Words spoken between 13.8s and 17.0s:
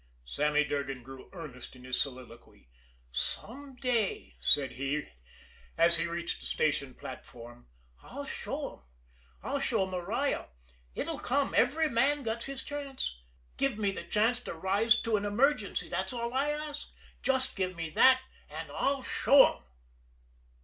the chance to rise to an emergency, that's all I ask